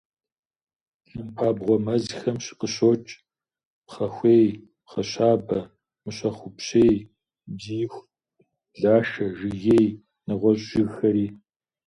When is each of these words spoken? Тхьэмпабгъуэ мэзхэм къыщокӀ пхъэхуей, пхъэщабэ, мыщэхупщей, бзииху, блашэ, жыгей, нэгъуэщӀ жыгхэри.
Тхьэмпабгъуэ 1.05 1.77
мэзхэм 1.85 2.37
къыщокӀ 2.59 3.11
пхъэхуей, 3.85 4.45
пхъэщабэ, 4.85 5.59
мыщэхупщей, 6.03 6.95
бзииху, 7.57 8.03
блашэ, 8.73 9.25
жыгей, 9.37 9.87
нэгъуэщӀ 10.25 10.65
жыгхэри. 10.69 11.27